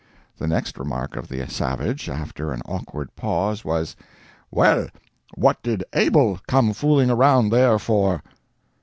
[0.39, 3.95] The next remark of the savage, after an awkward pause, was:
[4.49, 4.87] "Well,
[5.35, 8.23] what did Abel come fooling around there for?"